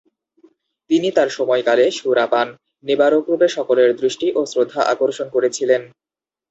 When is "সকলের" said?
3.49-3.89